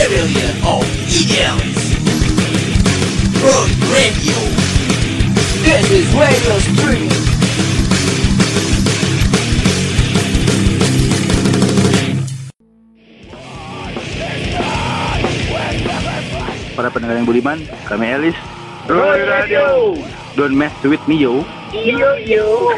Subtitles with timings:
[0.00, 0.80] Rebellion of
[1.12, 1.92] Idiots
[3.36, 4.38] Road Radio
[5.60, 7.12] This is Radio Stream
[16.72, 18.38] Para pendengar yang budiman, kami Elis.
[18.88, 20.00] Roy Radio.
[20.32, 21.44] Don't mess with me yo.
[21.76, 22.72] Yo yo.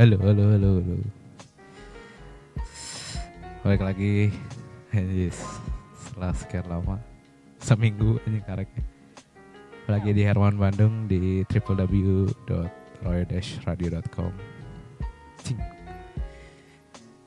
[0.00, 0.96] Halo, halo, halo, halo.
[3.60, 4.32] Balik lagi.
[4.96, 5.36] Yes.
[5.92, 6.96] Setelah sekian lama.
[7.60, 8.80] Seminggu ini kareknya.
[9.92, 14.32] Lagi di Herman Bandung di www.roy-radio.com
[15.44, 15.60] Cing.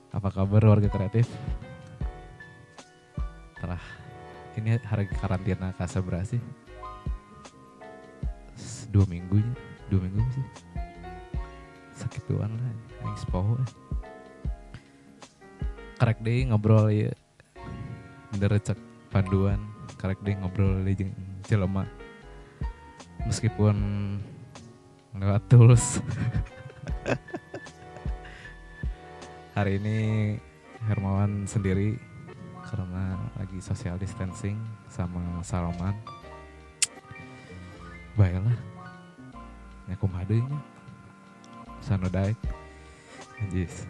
[0.09, 1.30] Apa kabar warga kreatif?
[3.62, 3.86] Telah
[4.58, 6.02] ini hari karantina kasa?
[8.58, 9.53] S- Dua minggunya,
[9.94, 10.62] dua minggu sih
[12.23, 13.69] sakit tuan lah yang sepoho eh.
[15.99, 17.11] karek deh ngobrol ya
[18.31, 18.79] bener cek
[19.11, 19.59] panduan
[19.99, 21.11] karek deh ngobrol di
[21.44, 21.83] jelema.
[23.27, 23.75] Meskipun
[25.16, 25.99] lewat tulus
[29.59, 29.97] hari ini
[30.88, 31.99] Hermawan sendiri
[32.67, 35.95] karena lagi social distancing sama Salman.
[38.16, 38.55] Baiklah.
[39.91, 40.73] Ya kumaha deui nya
[41.84, 42.31] Sanodai
[43.44, 43.84] Anjis.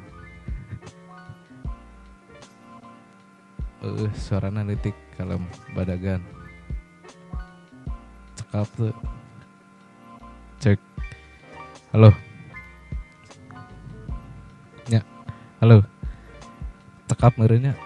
[3.85, 5.45] Eh, suara analitik kalem
[5.77, 6.25] badagan.
[8.33, 8.97] Cekap tuh.
[10.58, 10.81] Cek.
[11.94, 12.09] Halo.
[14.90, 15.06] Ya
[15.62, 15.85] Halo.
[17.06, 17.78] Cekap merenya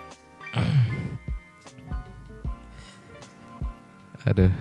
[4.24, 4.54] Aduh.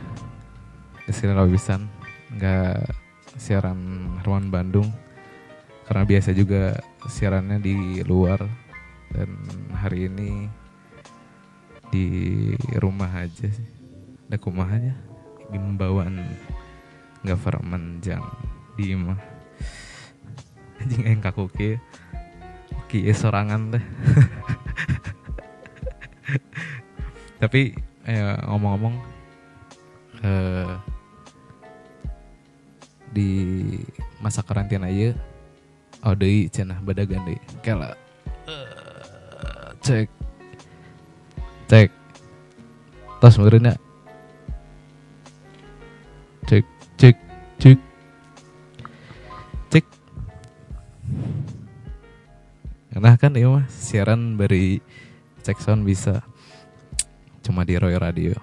[1.07, 1.87] Ke sini pisan
[2.35, 2.91] Nggak
[3.39, 3.79] siaran
[4.27, 5.06] Herman Bandung
[5.87, 6.75] karena biasa juga
[7.07, 8.43] siarannya di luar.
[9.07, 9.39] Dan
[9.71, 10.51] hari ini
[11.95, 12.07] di
[12.83, 13.69] rumah aja sih.
[14.27, 14.99] Ada kumahanya?
[15.55, 16.27] Bimbauan
[17.23, 18.27] government jang.
[18.75, 19.39] Di imah
[20.77, 21.71] anjing yang kaku ki
[22.91, 23.85] ki sorangan teh.
[27.43, 27.73] Tapi
[28.11, 28.95] eh, ngomong-ngomong
[30.27, 30.75] eh,
[33.15, 33.31] di
[34.21, 35.15] masa karantina ya
[36.07, 37.35] Oh deui cenah badagan deui.
[37.67, 37.91] Kela.
[38.47, 40.07] Eh, cek.
[41.67, 41.91] Cek.
[43.19, 43.75] Tos meureunna.
[46.47, 46.63] Cek
[46.95, 47.17] cek
[47.59, 47.79] cek.
[49.75, 49.85] Cek.
[53.03, 54.79] Nah kan ieu mah siaran bari
[55.43, 56.23] cek sound bisa
[57.43, 58.39] cuma di Roy Radio.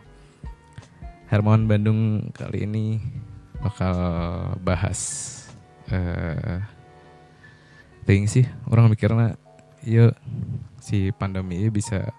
[1.32, 3.00] Hermawan Bandung kali ini
[3.64, 3.96] bakal
[4.60, 5.00] bahas
[5.88, 6.73] eh
[8.04, 9.40] Ting sih orang mikirnya
[9.84, 10.12] ya
[10.84, 12.12] si pandemi bisa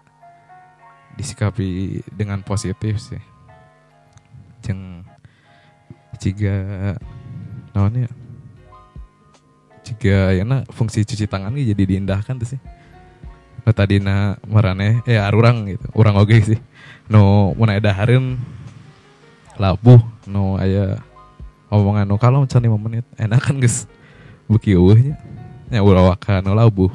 [1.20, 3.20] disikapi dengan positif sih.
[4.64, 5.04] Jeng
[6.16, 6.56] jika
[7.76, 8.08] naonnya
[9.84, 12.60] jika ya fungsi cuci tangan jadi diindahkan tuh sih.
[13.64, 16.60] No tadina marane eh arurang gitu, orang oge sih.
[17.12, 18.40] No mun aya dahareun
[19.60, 20.96] labuh no aya
[21.68, 23.84] omongan no kalau 5 menit enak kan geus
[24.48, 25.14] beuki eueuh
[25.74, 26.94] nya ulah wakan ulah buh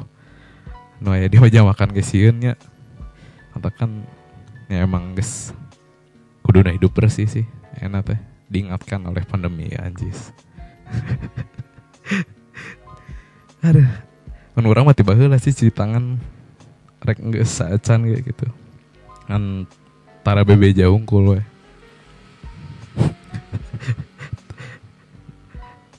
[1.03, 2.55] nu aya di meja makan ge sieun nya.
[3.75, 4.07] Kan
[4.71, 5.51] ya emang geus
[6.47, 7.43] kuduna hidup bersih sih
[7.83, 8.15] enak teh.
[8.47, 10.31] Diingatkan oleh pandemi ya anjis.
[13.67, 13.91] Aduh
[14.55, 16.15] mun urang mah tiba heula sih cuci tangan
[17.03, 18.47] rek geus kayak gitu.
[19.27, 21.43] Antara bebe jauh kul we.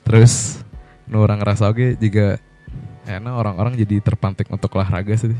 [0.09, 0.65] Terus
[1.05, 2.41] nu orang ngerasa oke jika
[3.19, 5.35] enak orang-orang jadi terpantik untuk olahraga sih.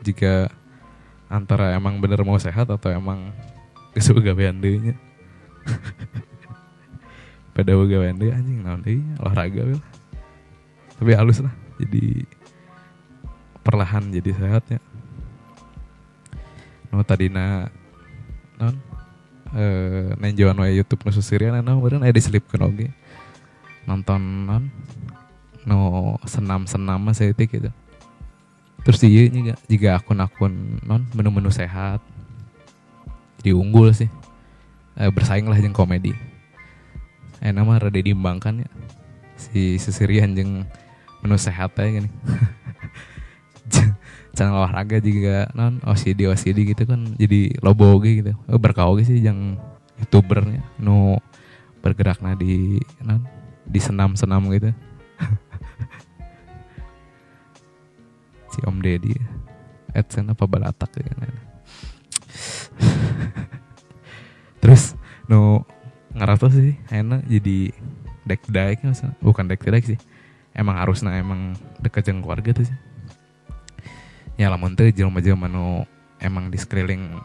[0.00, 0.48] Jika
[1.26, 3.34] antara emang bener mau sehat atau emang
[3.90, 4.94] kesuka gawean nya
[7.56, 9.90] pada gawean deui anjing nya, olahraga we lah.
[11.00, 11.52] tapi halus lah
[11.82, 12.24] jadi
[13.66, 14.80] perlahan jadi sehatnya.
[16.94, 17.68] No tadina
[18.56, 18.78] non
[19.52, 22.88] eh nenjoan wae YouTube nu susirian nah meureun aya diselipkeun oge
[23.86, 24.64] nonton non
[25.66, 27.68] no senam-senam mah saya gitu.
[28.86, 31.98] Terus iya juga jika akun-akun non menu-menu sehat.
[33.42, 34.06] Diunggul sih.
[34.96, 36.14] Eh, bersaing lah yang komedi.
[37.42, 38.70] Eh nama rada diimbangkan ya.
[39.34, 40.62] Si sesirian jeung
[41.20, 42.06] menu sehat ya gini.
[44.38, 47.18] Channel olahraga juga non OCD OCD gitu kan.
[47.18, 48.38] Jadi lobo gitu.
[48.46, 49.58] Oh, berkah oge sih yang
[49.98, 50.62] youtubernya.
[50.78, 51.18] No
[51.86, 53.22] bergerak nah di non
[53.62, 54.74] di senam senam gitu
[58.56, 59.12] si Om Deddy.
[59.92, 61.32] AdSense apa balatak ya kan?
[64.64, 64.96] Terus
[65.28, 65.64] no
[66.16, 67.72] ngerasa sih enak jadi
[68.24, 68.80] dek dek
[69.20, 70.00] bukan dek dek sih
[70.56, 72.78] emang harusnya emang deket jeung keluarga tuh sih.
[74.36, 75.84] Ya lamun tuh jelma jelma nu
[76.20, 77.20] emang di sekeliling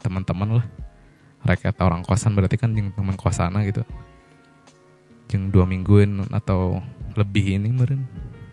[0.00, 0.66] teman-teman lah.
[1.40, 3.80] Atau orang kosan berarti kan jeung teman kosana gitu.
[5.32, 6.84] Jeung dua mingguin atau
[7.16, 8.04] lebih ini meren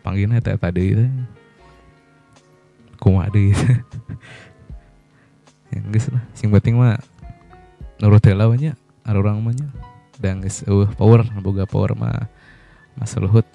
[0.07, 1.03] panggilnya teh tadi gitu
[2.97, 3.49] kumaha deh
[5.73, 6.23] ya geus lah.
[6.33, 6.97] Sing penting mah
[8.01, 8.73] nurut heula nya
[9.05, 9.69] ada orang mah nya.
[10.17, 12.29] Dan geus uh, power boga power mah
[12.97, 13.45] masa luhut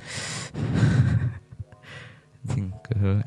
[2.47, 3.27] jing ke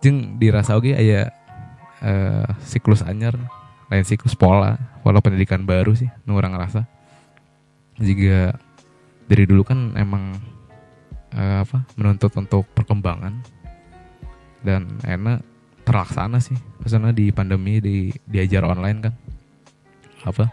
[0.00, 1.28] jeng dirasa oke aya
[2.00, 3.36] uh, siklus anyar
[3.92, 6.88] lain siklus pola pola pendidikan baru sih nu orang ngerasa.
[7.96, 8.56] Jika
[9.28, 10.36] dari dulu kan emang
[11.36, 13.40] uh, apa menuntut untuk perkembangan
[14.66, 15.46] dan enak
[15.86, 16.58] terlaksana sih.
[16.82, 19.14] Karena di pandemi di diajar online kan.
[20.26, 20.50] Apa?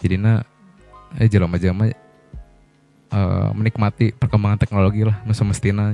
[0.00, 0.40] Jadinya
[1.20, 1.92] eh jelema-jelema
[3.12, 5.92] uh, menikmati perkembangan teknologi lah nu semestina.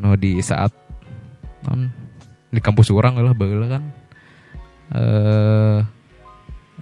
[0.00, 0.72] No di saat
[1.62, 1.92] kan
[2.48, 3.84] di kampus orang lah bageula kan.
[4.92, 5.78] Eh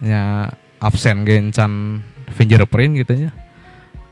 [0.07, 0.49] nya
[0.81, 3.31] absen gencan fingerprint gitu nya.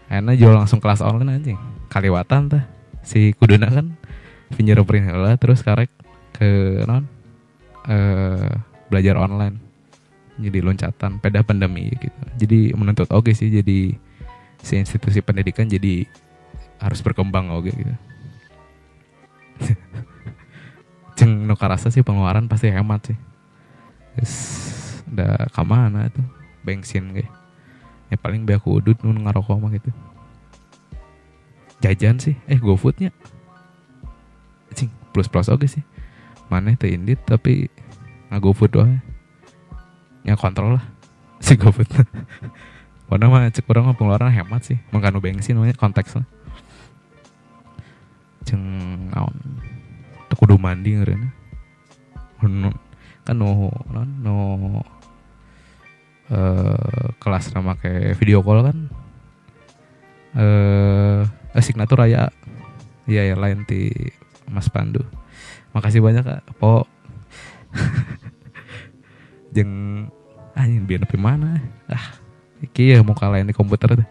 [0.08, 1.58] Enak jual langsung kelas online anjing.
[1.90, 2.64] Kaliwatan tah
[3.02, 3.98] si kuduna kan
[4.55, 5.35] fingerprint lah.
[5.37, 5.91] Terus karek
[6.37, 7.05] ke non
[7.89, 8.53] eh
[8.89, 9.56] belajar online.
[10.39, 12.23] Jadi loncatan pada pandemi gitu.
[12.39, 13.99] Jadi menuntut oke sih jadi
[14.62, 16.06] si institusi pendidikan jadi
[16.79, 17.95] harus berkembang oke gitu.
[21.19, 23.19] Jeng no karasa sih pengeluaran pasti hemat sih.
[24.15, 24.35] Terus
[25.11, 26.27] udah ke mana tuh?
[26.62, 27.31] Bensin kayak
[28.09, 29.91] ya paling biar aku udut nun ngarokok mah gitu.
[31.83, 33.15] Jajan sih eh gofoodnya
[35.13, 35.83] plus plus oke sih.
[36.49, 37.69] Mana itu indit tapi
[38.29, 39.01] nggak gofood doang.
[40.25, 40.85] Ya kontrol lah.
[41.45, 41.87] Si gofood.
[43.09, 44.79] Padahal mah cek orang pengeluaran hemat sih.
[44.93, 46.27] Mengkanu bensin namanya konteks lah.
[48.45, 48.63] Ceng
[49.13, 49.37] naon?
[50.39, 51.35] Kudu mandi ngaranna
[52.47, 52.87] Nu-
[53.27, 54.35] kan no no, no
[56.31, 58.79] eh kelas nama kayak video call kan.
[60.37, 62.31] Eh eh, signatur raya
[63.09, 63.91] iya ya lain ti
[64.49, 65.05] Mas Pandu.
[65.73, 66.43] Makasih banyak kak.
[66.56, 66.85] Po.
[69.55, 70.06] Jeng.
[70.59, 71.62] Anjing biar nepi mana?
[71.87, 72.19] Ah
[72.59, 74.09] iki ya mau kalahin di komputer tuh.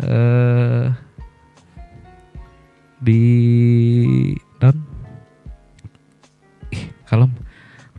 [0.00, 0.86] Eh
[3.02, 3.22] di
[4.56, 4.80] dan
[6.72, 7.30] ih kalem.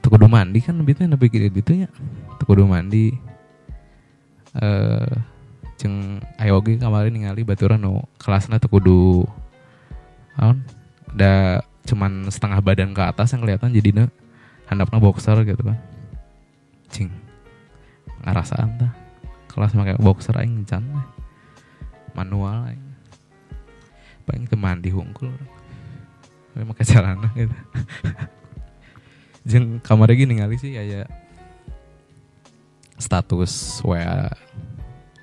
[0.02, 1.90] Tuh kudu mandi kan bitnya nepi gitu gitu nya
[2.42, 3.14] tuh kudu mandi.
[4.58, 5.38] Eh
[5.78, 9.30] ceng ayo oge kemarin ningali baturan no kelasnya tuh kudu
[10.34, 10.66] naon
[11.18, 14.08] da cuman setengah badan ke atas yang kelihatan jadi
[14.70, 15.80] handapnya boxer gitu kan.
[16.94, 17.10] Cing
[18.28, 18.92] ngerasaan tah
[19.48, 21.04] kelas pakai boxer aing can we.
[22.14, 22.86] manual aing.
[24.28, 25.32] Paling teu mandi hungkul
[26.52, 27.54] tapi make celana gitu.
[29.50, 31.08] Jeung kamarnya gini ningali sih kayak
[32.98, 34.28] status WA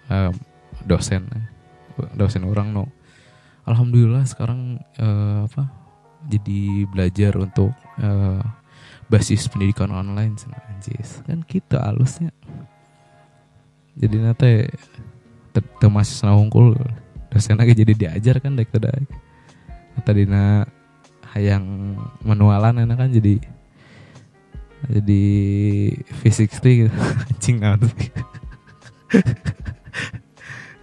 [0.08, 0.32] em,
[0.86, 1.26] dosen
[2.14, 2.86] dosen orang no.
[3.66, 5.83] Alhamdulillah sekarang eh, apa
[6.28, 8.42] jadi belajar untuk eh,
[9.08, 10.34] basis pendidikan online
[10.70, 11.20] anjis.
[11.28, 12.32] Kan kita alusnya
[13.94, 14.74] jadi nate
[15.54, 16.74] te masih sana hungkul
[17.30, 19.06] dosen lagi jadi diajar kan dek tadi
[20.02, 20.66] tadina
[21.30, 21.94] hayang
[22.26, 23.38] manualan enak kan jadi
[24.90, 25.24] jadi
[26.20, 26.92] fisik gitu.
[27.30, 28.10] Anjing banget sih.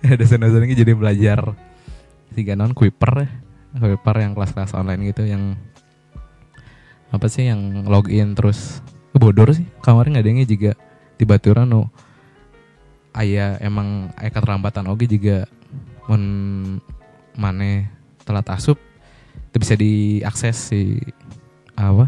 [0.01, 1.53] Ya dosen-dosen ini jadi belajar.
[2.33, 3.29] Tiga non Kuiper ya
[3.71, 5.55] Kuiper yang kelas-kelas online gitu yang
[7.11, 8.83] apa sih yang login terus.
[9.11, 10.71] Bodor sih kemarin nggak ada yang juga
[11.19, 11.91] di Baturan no.
[13.11, 15.43] Ayah emang ayah keterlambatan oke juga
[16.07, 16.79] men
[17.35, 17.91] mane
[18.23, 18.79] telat asup
[19.51, 20.99] itu bisa diakses si
[21.75, 22.07] apa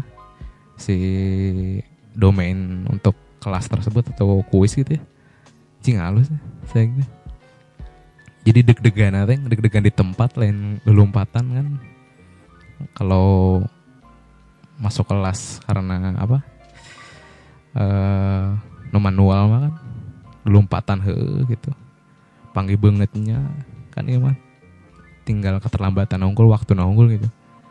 [0.80, 0.96] si
[2.16, 5.02] domain untuk kelas tersebut atau kuis gitu ya.
[5.84, 6.40] Cing halus ya
[6.72, 7.23] saya gitu.
[8.44, 11.66] Jadi deg-degan aja deg-degan di tempat lain lompatan kan.
[12.92, 13.62] Kalau
[14.76, 16.44] masuk kelas karena apa?
[17.74, 18.46] Eh
[18.92, 19.74] no manual mah kan
[20.44, 21.14] lompatan he
[21.48, 21.72] gitu.
[22.52, 23.40] Panggil bangetnya
[23.90, 24.36] kan ya man
[25.24, 27.26] tinggal keterlambatan unggul waktu unggul gitu.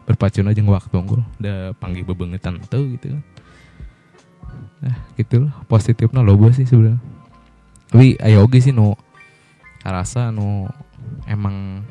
[0.09, 3.23] Berpacu aja waktu unggul udah panggil bebengetan tuh gitu kan.
[4.83, 6.99] Nah gitu lah positifnya lobo sih sebenarnya.
[7.93, 8.97] Tapi ayo oke sih no
[9.91, 10.71] rasa no
[11.27, 11.83] emang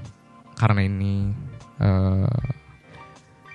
[0.57, 1.29] karena ini
[1.77, 2.41] eh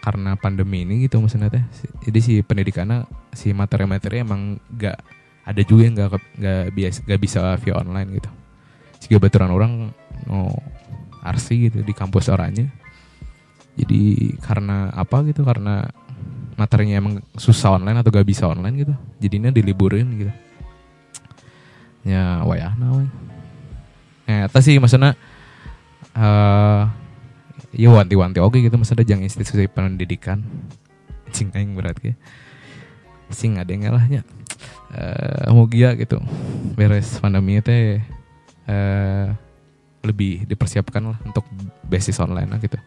[0.08, 1.64] karena pandemi ini gitu maksudnya teh.
[2.08, 3.04] Jadi si pendidikannya
[3.36, 5.04] si materi-materi emang gak
[5.44, 8.30] ada juga yang gak, gak biasa gak bisa via online gitu.
[9.04, 9.92] Jika baturan orang
[10.32, 10.48] no
[11.20, 12.72] arsi gitu di kampus orangnya.
[13.76, 15.84] Jadi karena apa gitu karena
[16.56, 20.34] materinya emang susah online atau gak bisa online gitu jadinya diliburin gitu.
[22.08, 23.06] Ya wayahna we
[24.28, 25.16] ya eta sih maksudnya
[26.14, 26.84] eh
[27.74, 28.76] ya wanti-wanti oke gitu.
[28.76, 30.44] Maksudnya jangan institusi pendidikan.
[31.28, 32.16] Cing aing berat ya
[33.28, 34.24] sing ada yang ngalahnya
[34.96, 36.24] eh mugia gitu.
[36.76, 38.00] Beres pandemi teh
[38.68, 39.28] eh
[40.08, 41.44] lebih dipersiapkan lah untuk
[41.84, 42.80] basis online lah gitu.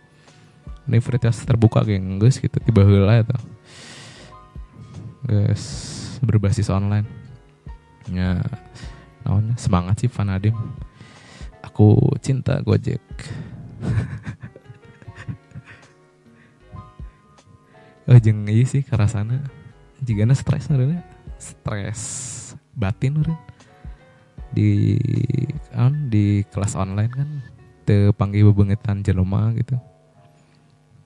[0.88, 2.56] Universitas terbuka kayak geus gitu.
[2.64, 3.36] Tiba heula eta.
[5.28, 5.64] Geus
[6.24, 7.04] berbasis online.
[8.08, 8.40] Ya
[9.60, 10.56] semangat sih Fanadim
[11.80, 13.00] aku cinta Gojek.
[18.10, 19.38] Oh jeung ieu sih karasana
[20.02, 21.06] jigana stres sebenarnya
[21.38, 22.02] stres
[22.74, 23.38] batin meureun
[24.50, 24.98] di
[25.70, 27.28] kan di kelas online kan.
[27.86, 29.78] Teu panggil bebengetan jelema gitu.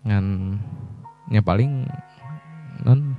[0.09, 0.57] Ngan
[1.29, 1.85] nya paling
[2.89, 3.13] non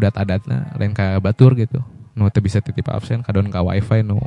[0.00, 1.84] dat adatna lain ka batur gitu.
[2.16, 4.24] Nu teu bisa titip absen kadon ka wifi nu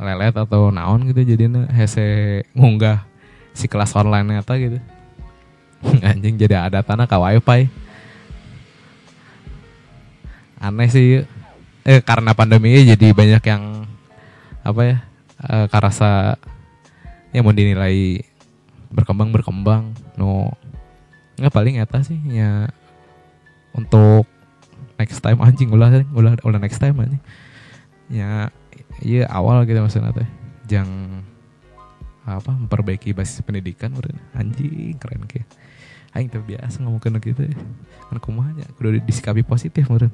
[0.00, 3.04] lelet atau naon gitu jadinya hese ngunggah
[3.52, 4.80] si kelas online eta gitu.
[6.08, 7.68] Anjing jadi ada tanah ke wifi.
[10.60, 11.24] Aneh sih
[11.84, 13.88] eh karena pandemi ini jadi banyak yang
[14.60, 14.96] apa ya
[15.48, 16.36] eh, karasa
[17.32, 18.24] ya mau dinilai
[18.92, 19.92] berkembang berkembang.
[20.16, 20.52] No
[21.40, 22.68] nggak paling eta sih ya
[23.72, 24.28] untuk
[25.00, 27.22] next time anjing ulah ulah ulah next time anjing.
[28.12, 28.52] Ya
[29.00, 30.28] iya awal gitu maksudnya teh.
[30.70, 30.88] Jang
[32.28, 35.42] apa memperbaiki basis pendidikan meureun anjing keren ke
[36.14, 37.56] aing teh biasa ngomong kena gitu ya.
[38.06, 40.12] Kan kumaha nya kudu disikapi positif meureun.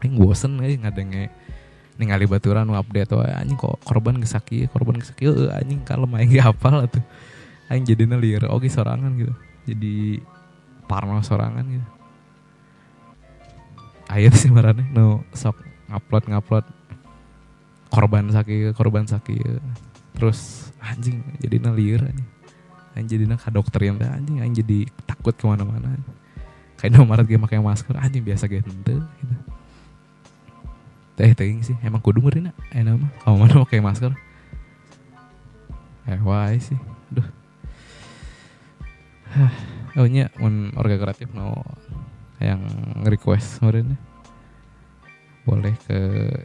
[0.00, 1.28] Aing bosen aing ngadenge
[1.98, 3.34] ningali baturan update wae.
[3.34, 7.04] Anjing kok korban geus sakieu korban sakieu eueuh, anjing kalem aing ge hafal atuh
[7.68, 9.34] aing jadina lieur oge sorangan gitu.
[9.68, 10.22] Jadi
[10.88, 11.88] parno sorangan gitu.
[14.08, 15.60] Aya sih marane nu sok
[15.92, 16.64] ngupload ngupload
[17.88, 19.60] korban sakieu korban sakieu
[20.16, 22.28] terus anjing jadinya liur anjing.
[22.96, 24.42] Anjing jadinya ka dokter yang anjing.
[24.42, 25.94] Anjing jadi takut ke mana-mana.
[26.78, 29.34] Kayak Indomaret gue pakai masker anjing biasa henteu gitu.
[31.18, 31.76] Teh teuing sih.
[31.82, 34.12] Emang kudu meureun enak mah kamu mana pakai masker?
[36.06, 36.78] Eh wae sih.
[37.14, 37.38] Aduh
[39.98, 40.30] oh nya
[40.78, 41.52] orga kreatif no
[42.38, 42.62] yang
[43.04, 43.98] request meureun
[45.48, 46.00] boleh ke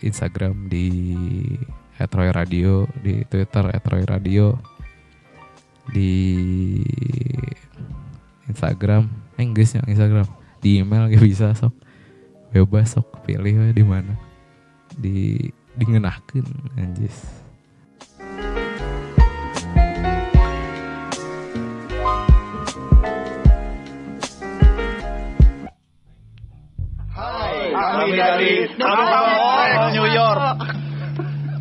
[0.08, 0.88] Instagram di
[2.00, 4.56] @roy radio di Twitter @roy radio
[5.92, 6.16] di
[8.48, 10.28] Instagram eh yang Instagram.
[10.64, 11.76] Di email gak bisa sok.
[12.56, 13.28] Bebas sok.
[13.28, 14.16] Pilih di mana.
[14.96, 15.36] Di
[15.74, 17.43] di ngeunahkeun anjis
[28.14, 30.58] Kami dari Kampung New York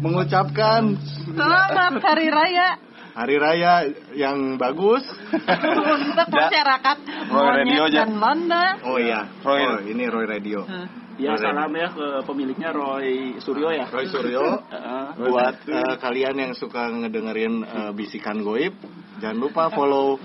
[0.05, 1.01] mengucapkan
[1.33, 2.69] Selamat Hari Raya
[3.13, 5.05] hari raya yang bagus.
[5.33, 6.97] untuk masyarakat
[7.29, 8.81] Roy Radio dan Manda.
[8.89, 9.61] Oh iya, Roy.
[9.65, 10.65] oh, ini Roy Radio.
[11.21, 13.89] Ya Roy salam ya ke pemiliknya Roy Suryo ya.
[13.89, 14.65] Roy Suryo.
[15.29, 18.77] Buat eh, kalian yang suka ngedengerin eh, bisikan goib,
[19.21, 20.17] jangan lupa follow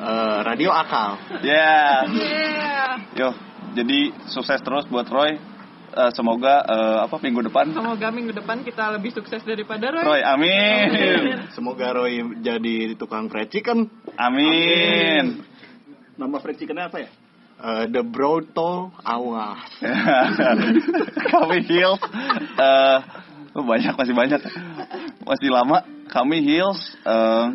[0.00, 1.20] eh, Radio Akal.
[1.40, 2.88] Ya, Yeah.
[3.16, 3.30] yo.
[3.70, 5.49] Jadi sukses terus buat Roy.
[5.90, 10.06] Eh, semoga eh, apa minggu depan Semoga minggu depan kita lebih sukses daripada Roy.
[10.06, 10.86] Roy, amin.
[11.50, 13.90] Semoga Roy jadi tukang fried chicken.
[14.14, 15.42] Amin.
[16.14, 17.10] Nama fried chicken apa ya?
[17.60, 19.66] Eh, the Broto Awas.
[21.34, 22.02] Kami Hills
[22.54, 22.98] eh
[23.58, 24.40] oh, banyak masih banyak.
[25.26, 25.82] Masih lama.
[26.06, 27.46] Kami Hills eh,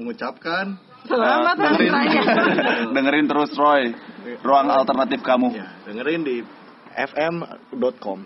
[0.00, 2.22] Mengucapkan Selamat Hari dengerin, Raya.
[2.96, 3.92] dengerin terus Roy.
[4.40, 5.54] Ruang alternatif kamu.
[5.54, 6.36] ya, dengerin di
[6.96, 8.24] fm.com.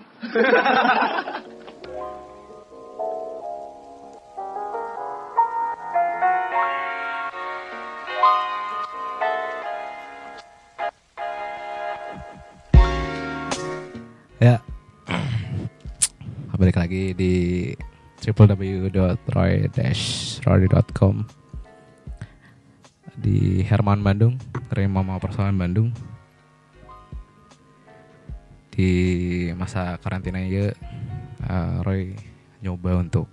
[14.40, 14.56] ya
[16.56, 17.32] balik lagi di
[18.22, 21.14] www.roy-rory.com
[23.20, 24.40] di Herman Bandung,
[24.88, 25.92] Mama Persoalan Bandung.
[28.80, 30.72] Di masa karantina ya,
[31.44, 32.16] eh, Roy
[32.64, 33.28] nyoba untuk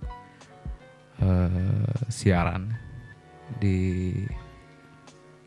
[1.24, 2.68] eh, siaran
[3.56, 4.12] di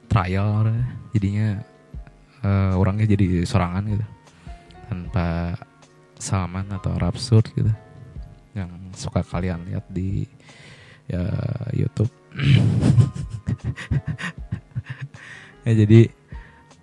[0.10, 0.74] trial,
[1.14, 1.62] jadinya
[2.42, 4.06] eh, orangnya jadi sorangan gitu,
[4.90, 5.54] tanpa
[6.18, 7.70] Salman atau Rapsur gitu,
[8.58, 10.26] yang suka kalian lihat di
[11.06, 11.30] ya,
[11.78, 12.10] YouTube.
[15.70, 16.10] ya jadi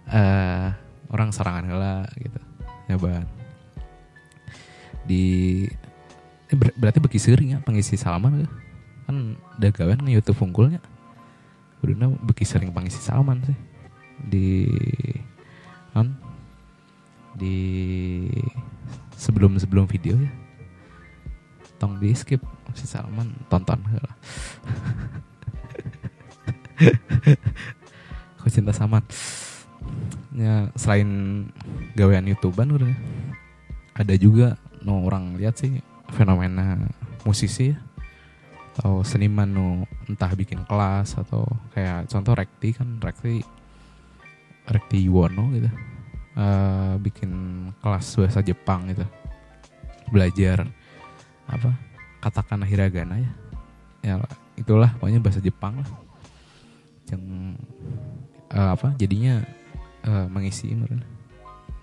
[0.06, 0.70] eh
[1.10, 2.47] orang serangan heula gitu
[2.88, 3.24] nyoba
[5.04, 5.64] di
[6.52, 8.48] ber- berarti bagi sering ya pengisi salaman ya.
[9.08, 10.80] kan udah gawean nge YouTube unggulnya
[11.78, 13.58] Udahnya bagi sering pengisi salaman sih
[14.18, 14.66] di
[15.94, 16.10] kan
[17.38, 17.54] di
[19.14, 20.32] sebelum sebelum video ya
[21.78, 22.42] tong di skip
[22.78, 23.80] si Salman tonton.
[28.38, 29.02] Aku cinta Salman.
[30.36, 31.08] Ya selain
[31.96, 32.92] gawean YouTubean udah
[33.96, 35.80] ada juga no orang lihat sih
[36.12, 36.76] fenomena
[37.24, 37.78] musisi ya.
[38.78, 39.66] Atau seniman no
[40.06, 41.42] entah bikin kelas atau
[41.74, 43.42] kayak contoh Rekti kan Rekti
[44.68, 45.70] Rekti Yuwono gitu.
[46.38, 47.30] Eh, bikin
[47.82, 49.02] kelas bahasa Jepang gitu.
[50.14, 50.70] Belajar
[51.50, 51.74] apa
[52.22, 53.32] katakanlah hiragana ya.
[54.04, 54.14] Ya
[54.54, 55.90] itulah pokoknya bahasa Jepang lah.
[57.10, 57.24] Yang
[58.54, 59.42] eh, apa jadinya
[60.04, 61.18] eh, mengisi meren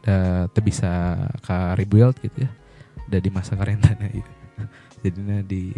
[0.05, 2.51] da teu bisa ka rebuild gitu ya.
[3.09, 4.31] Udah di masa karantina gitu.
[5.03, 5.73] Jadinya di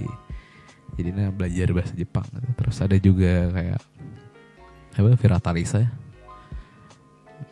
[0.96, 2.48] jadinya belajar bahasa Jepang gitu.
[2.58, 3.79] terus ada juga kayak
[5.00, 5.91] apa Viratalisa ya.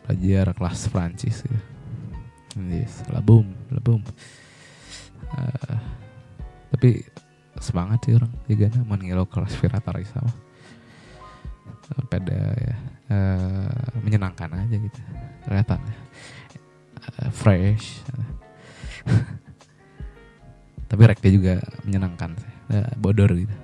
[0.04, 1.60] Belajar kelas Prancis gitu.
[2.56, 4.00] Yes, labum labum.
[5.36, 5.78] Eh,
[6.72, 7.04] tapi
[7.60, 8.32] semangat sih orang.
[8.48, 10.36] Juga na mengilau kelas Viratalisa mah.
[12.10, 15.00] Pada ya eh, menyenangkan aja gitu.
[15.46, 16.06] Kelihatannya
[17.06, 18.02] Eh, fresh.
[20.90, 21.54] Tapi reknya juga
[21.86, 22.34] menyenangkan
[22.66, 23.56] Eh, bodor gitu.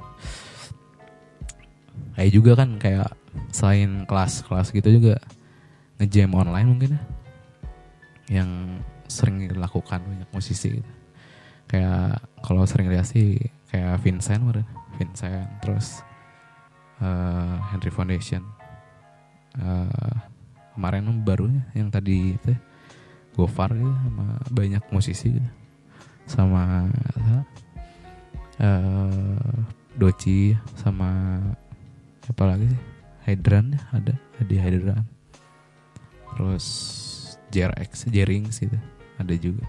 [2.15, 3.11] Kayak juga kan kayak
[3.51, 5.19] selain kelas-kelas gitu juga
[5.99, 7.03] ngejam online mungkin ya.
[8.41, 8.51] Yang
[9.11, 10.93] sering dilakukan banyak musisi gitu.
[11.67, 13.43] Kayak kalau sering lihat sih
[13.75, 14.45] kayak Vincent
[15.01, 16.05] Vincent terus
[17.03, 18.62] eh, Henry Foundation
[19.53, 20.17] Eh,
[20.73, 22.61] kemarin barunya yang tadi itu ya,
[23.37, 25.51] Gofar gitu sama banyak musisi gitu.
[26.25, 26.89] Sama
[28.57, 29.61] eh
[29.93, 31.37] Doci sama
[32.25, 32.83] apa lagi sih?
[33.29, 35.05] Hydran ya ada ada Hydran
[36.33, 36.67] terus
[37.53, 38.81] JRX Jerings gitu
[39.21, 39.69] ada juga.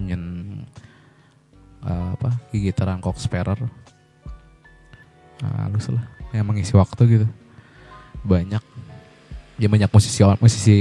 [0.00, 0.24] Nyen
[1.84, 3.68] eh, apa gitaran Cox Sparrow
[5.44, 7.26] nah, halus lah yang mengisi waktu gitu
[8.22, 8.62] banyak.
[9.60, 10.78] Ya banyak musisi musisi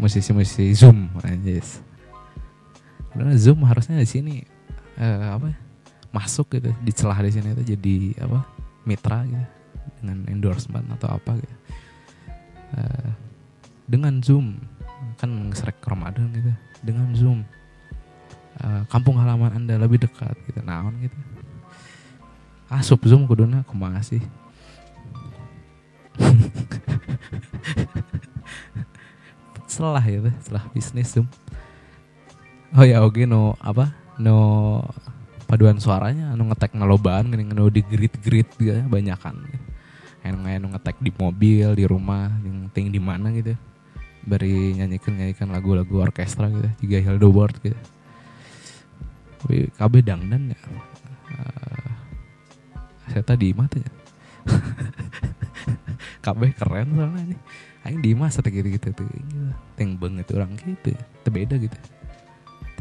[0.00, 1.82] musisi musisi zoom anjis.
[3.12, 4.34] Karena zoom harusnya di sini
[4.96, 5.58] eh, apa ya,
[6.10, 8.38] masuk gitu di celah di sini itu jadi apa
[8.88, 9.46] mitra gitu
[10.00, 11.56] dengan endorsement atau apa gitu.
[12.72, 13.10] Eh,
[13.86, 14.56] dengan zoom
[15.20, 17.38] kan ngeserek Ramadan gitu dengan zoom
[18.64, 21.18] eh, kampung halaman anda lebih dekat gitu naon gitu.
[22.72, 24.24] Asup zoom kuduna kumaha sih
[29.72, 31.24] setelah gitu setelah bisnis zoom
[32.76, 34.36] oh ya oke no apa no
[35.52, 39.44] paduan suaranya anu ngetek ngelobaan gini nu di grid grid gitu ya banyakan.
[40.24, 43.52] Yang anu ngetek di mobil di rumah yang ting di mana gitu
[44.24, 47.76] bari nyanyikan nyanyikan lagu-lagu orkestra gitu juga Hildebord gitu
[49.42, 50.58] tapi KB dangdan ya.
[51.36, 51.90] Eh,
[53.12, 53.76] saya tadi mata
[56.24, 57.38] KB keren soalnya
[57.82, 58.94] Aing di masa gitu gitu.
[58.94, 59.06] Tuh
[59.74, 61.02] Teng banget orang gitu ya.
[61.26, 61.74] Terbeda gitu.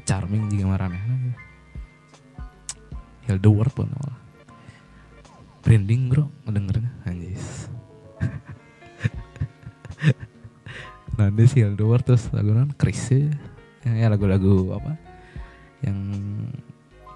[0.06, 1.40] Charming juga marahnya gitu.
[3.30, 4.18] Hildebord pun malah.
[5.66, 6.92] Branding bro ngedengernya.
[7.06, 7.70] Anjis.
[11.18, 13.30] Nanti si Hildebord terus lagu non Chris ya.
[13.82, 15.02] Ya lagu-lagu apa?
[15.82, 15.98] Yang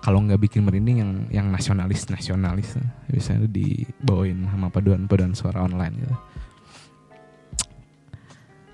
[0.05, 2.77] kalau nggak bikin merinding yang yang nasionalis nasionalis
[3.09, 6.15] biasanya dibawain sama paduan-paduan suara online gitu.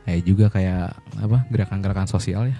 [0.03, 0.91] Kayak juga kayak
[1.23, 2.59] apa gerakan-gerakan sosial ya.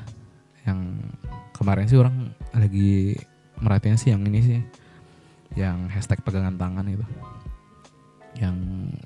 [0.64, 1.04] Yang
[1.52, 3.20] kemarin sih orang lagi
[3.60, 4.64] merhatiin sih yang ini sih
[5.60, 7.04] yang hashtag pegangan tangan itu.
[8.40, 8.56] Yang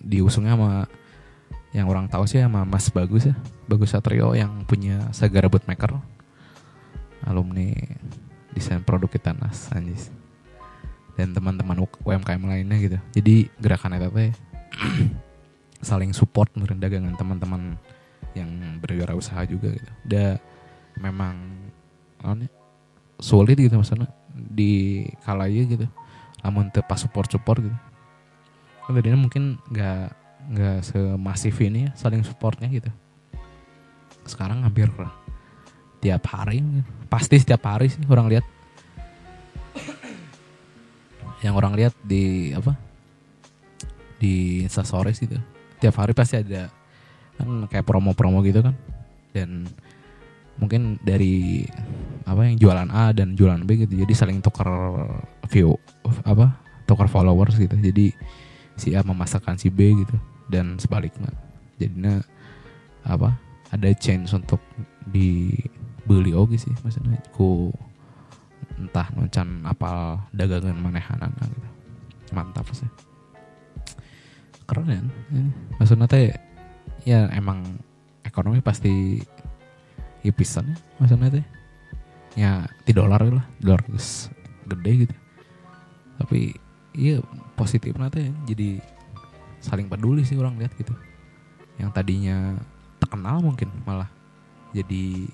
[0.05, 0.85] diusungnya sama
[1.73, 5.97] yang orang tahu sih sama Mas Bagus ya Bagus Satrio yang punya Sagara Bootmaker
[7.25, 7.73] alumni
[8.55, 10.09] desain produk kita nas anjis.
[11.19, 12.97] Dan teman-teman UMKM lainnya gitu.
[13.19, 14.31] Jadi gerakan eta teh
[15.89, 17.75] saling support meureun dagangan teman-teman
[18.35, 19.91] yang berwirausaha juga gitu.
[20.07, 20.39] Da
[20.99, 21.35] memang
[23.19, 24.11] sulit gitu maksudnya.
[24.31, 25.87] Di kala ieu gitu.
[26.43, 27.77] Lamun teu pas support support gitu.
[28.87, 32.91] Kan tadinya mungkin nggak nggak semasif ini ya saling supportnya gitu.
[34.27, 34.91] Sekarang hampir
[36.01, 36.63] tiap hari.
[37.07, 38.45] Pasti setiap hari sih orang lihat.
[41.43, 42.73] Yang orang lihat di apa
[44.17, 45.37] di instastories gitu.
[45.77, 46.71] Tiap hari pasti ada
[47.35, 48.73] kan kayak promo-promo gitu kan.
[49.35, 49.67] Dan
[50.55, 51.67] mungkin dari
[52.23, 54.01] apa yang jualan A dan jualan B gitu.
[54.01, 54.71] Jadi saling tukar
[55.51, 55.75] view
[56.25, 56.57] apa
[56.89, 57.75] tukar followers gitu.
[57.75, 58.15] Jadi
[58.79, 60.15] si A memasarkan si B gitu.
[60.49, 61.29] Dan sebaliknya.
[61.75, 62.23] Jadinya
[63.05, 63.37] apa
[63.69, 64.63] ada chance untuk
[66.05, 67.17] dibeli oke sih maksudnya.
[67.33, 67.73] Ku
[68.77, 71.69] entah noncan apal dagangan manehanan gitu.
[72.37, 72.85] Mantap sih.
[74.69, 75.49] Keren ini.
[75.77, 76.33] maksudnya teh
[77.05, 77.81] ya emang
[78.25, 79.21] ekonomi pasti
[80.21, 81.45] ya pisan ya maksudnya teh.
[82.37, 83.45] Ya di dolar lah.
[83.57, 83.81] Dolar
[84.69, 85.15] gede gitu.
[86.21, 86.53] Tapi
[86.93, 87.17] iya
[87.57, 88.77] positif teh jadi
[89.57, 90.93] saling peduli sih orang lihat gitu.
[91.81, 92.53] Yang tadinya
[93.01, 94.09] terkenal mungkin malah
[94.75, 95.29] jadi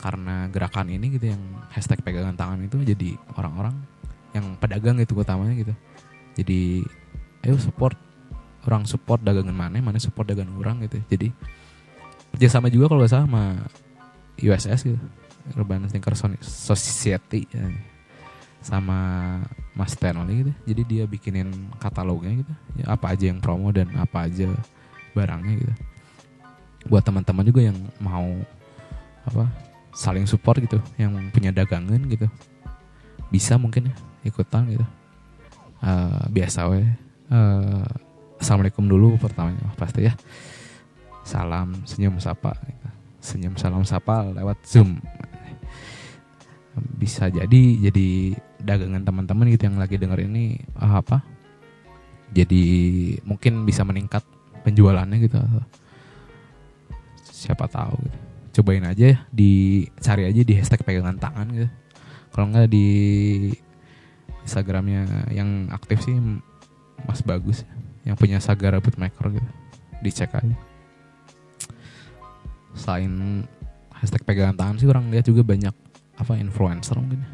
[0.00, 3.76] karena gerakan ini gitu yang hashtag pegangan tangan itu jadi orang-orang
[4.32, 5.74] yang pedagang gitu utamanya gitu.
[6.40, 6.80] Jadi
[7.44, 7.94] ayo support.
[8.64, 11.00] Orang support dagangan mana mana support dagangan orang gitu.
[11.08, 11.28] Jadi
[12.32, 13.44] kerjasama juga kalau nggak salah sama
[14.40, 15.00] USS gitu.
[15.56, 17.68] Urban Soni- Society ya.
[18.60, 18.96] sama
[19.72, 20.52] Mas Stanley gitu.
[20.68, 21.48] Jadi dia bikinin
[21.80, 22.52] katalognya gitu.
[22.76, 24.52] Ya, apa aja yang promo dan apa aja
[25.16, 25.72] barangnya gitu.
[26.88, 28.28] Buat teman-teman juga yang mau
[29.24, 29.48] apa
[29.90, 32.26] saling support gitu yang punya dagangan gitu.
[33.30, 33.94] Bisa mungkin ya
[34.26, 34.86] ikutan gitu.
[35.80, 36.84] Eh, biasa we.
[37.30, 37.86] Eh,
[38.40, 40.14] assalamualaikum dulu pertamanya pasti ya.
[41.24, 42.88] Salam senyum sapa gitu.
[43.20, 44.98] senyum salam sapa lewat zoom.
[46.96, 51.20] Bisa jadi jadi dagangan teman-teman gitu yang lagi denger ini ah, apa
[52.30, 52.62] jadi
[53.26, 54.22] mungkin bisa meningkat
[54.62, 55.38] penjualannya gitu.
[57.26, 58.29] Siapa tahu gitu.
[58.50, 61.68] Cobain aja ya dicari aja di hashtag pegangan tangan gitu.
[62.30, 62.88] Kalau nggak di
[64.46, 66.14] Instagramnya yang aktif sih
[67.06, 67.62] Mas Bagus
[68.02, 69.50] yang punya Sagara Bootmaker gitu.
[70.00, 70.56] Dicek aja.
[72.74, 73.44] Selain
[73.94, 75.74] hashtag pegangan tangan sih orang lihat juga banyak
[76.16, 77.30] apa influencer mungkin ya.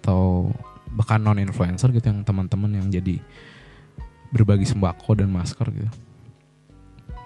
[0.00, 0.48] atau
[0.90, 3.20] bahkan non influencer gitu yang teman-teman yang jadi
[4.30, 5.90] berbagi sembako dan masker gitu.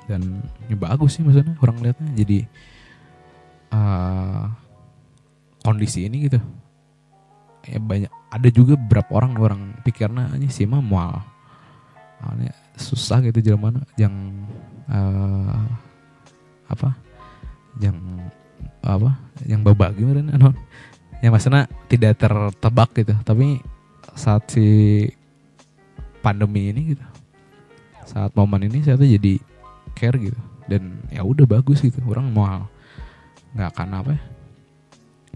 [0.05, 2.39] Dan ya bagus sih maksudnya orang lihatnya jadi
[3.75, 4.43] eh,
[5.67, 6.39] kondisi ini gitu.
[7.65, 11.19] Ya banyak ada juga beberapa orang orang pikirnya ini sih mah mual.
[12.79, 14.15] Susah gitu jalan mana yang
[14.87, 15.63] eh,
[16.71, 16.95] apa?
[17.83, 17.99] Yang
[18.85, 19.11] apa?
[19.43, 20.55] Yang berbagi meren anu
[21.25, 23.65] ya maksudnya tidak tertebak gitu tapi
[24.13, 25.09] saat si
[26.21, 27.05] pandemi ini gitu
[28.05, 29.41] saat momen ini saya tuh jadi
[29.97, 30.37] care gitu
[30.69, 32.69] dan ya udah bagus gitu orang mau
[33.55, 34.23] nggak akan apa ya.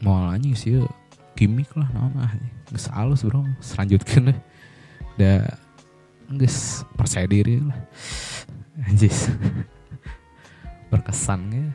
[0.02, 0.86] Mau anjing sih ya,
[1.34, 2.30] gimmick lah nama
[2.70, 3.42] nggak halus bro.
[3.62, 4.38] Selanjutkan deh.
[5.18, 5.38] Udah
[6.28, 6.54] nggak
[6.94, 7.78] percaya diri lah.
[8.86, 9.30] Anjis
[10.88, 11.66] berkesan ya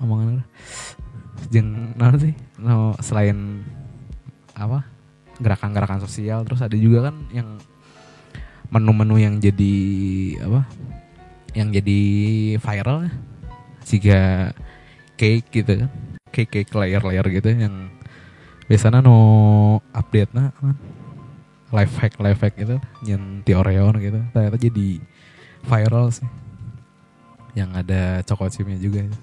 [0.00, 0.42] omongan
[1.98, 2.34] naon sih?
[2.60, 3.64] No, selain
[4.54, 4.84] apa?
[5.40, 6.44] gerakan-gerakan sosial.
[6.44, 7.56] Terus ada juga kan yang
[8.68, 9.74] menu-menu yang jadi
[10.44, 10.68] apa?
[11.56, 12.00] Yang jadi
[12.60, 13.12] viral ya.
[13.88, 14.20] jika
[15.20, 15.90] cake gitu kan.
[16.32, 17.92] Cake-cake layer-layer gitu yang
[18.64, 19.18] biasanya no
[19.92, 20.78] update nah kan
[21.74, 22.80] life hack life hack gitu.
[23.04, 24.24] Yang di Oreo gitu.
[24.32, 24.88] Ternyata jadi
[25.68, 26.28] viral sih.
[27.52, 29.18] Yang ada coklat chipnya juga itu.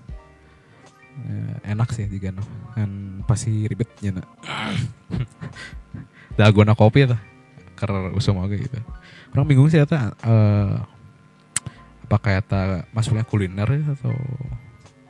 [1.17, 2.45] Eh, enak sih juga no.
[2.77, 4.29] kan pasti ribet ya nak
[6.37, 7.17] dalgona kopi tuh
[7.73, 8.77] ker usum oke gitu.
[9.33, 10.77] Orang bingung sih eta eh
[12.05, 14.13] apa kayak ta masuknya kuliner ya, atau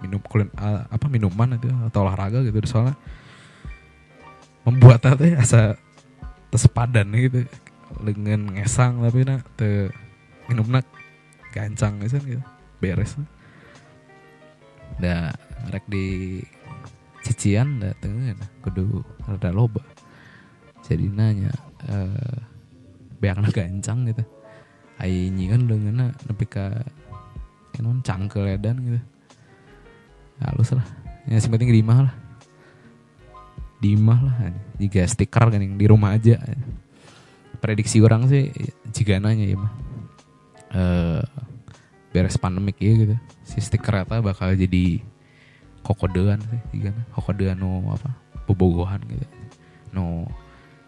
[0.07, 2.95] minum kulin eh, apa minuman itu atau olahraga gitu soalnya
[4.63, 5.75] membuat teh asa
[6.51, 7.43] tersepadan gitu
[8.03, 9.91] dengan ngesang tapi nak te
[10.47, 10.79] minumna
[11.51, 12.43] gancang gitu gitu
[12.79, 13.19] beres.
[14.97, 15.31] Da
[15.71, 16.39] rek di
[17.23, 19.83] cician da tengah kudu rada loba.
[20.87, 21.51] Jadi nanya
[21.87, 22.39] eh
[23.19, 24.23] beakna gancang gitu.
[24.99, 26.71] Ai nyieun leungeunna nepi ka
[27.77, 28.99] non cangkel edan gitu
[30.41, 30.85] halus lah.
[31.25, 32.15] Yang penting di imah lah.
[33.81, 34.35] Di imah lah.
[34.77, 36.37] Jika stiker kan yang di rumah aja.
[37.57, 38.53] Prediksi orang sih
[38.93, 39.73] jika nanya ya mah.
[40.71, 41.23] Eh
[42.13, 43.15] beres pandemik ya gitu.
[43.45, 45.01] Si stiker eta bakal jadi
[45.81, 48.13] kokodean sih jika kokodean no apa?
[48.45, 49.25] Bobogohan gitu.
[49.91, 50.29] No